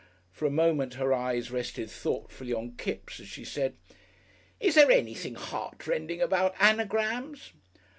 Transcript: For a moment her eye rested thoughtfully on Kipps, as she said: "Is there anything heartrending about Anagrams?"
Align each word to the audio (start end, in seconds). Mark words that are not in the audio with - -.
For 0.31 0.47
a 0.47 0.49
moment 0.49 0.95
her 0.95 1.13
eye 1.13 1.37
rested 1.41 1.87
thoughtfully 1.91 2.51
on 2.53 2.71
Kipps, 2.71 3.19
as 3.19 3.27
she 3.27 3.45
said: 3.45 3.75
"Is 4.59 4.73
there 4.73 4.89
anything 4.89 5.35
heartrending 5.35 6.21
about 6.23 6.55
Anagrams?" 6.59 7.53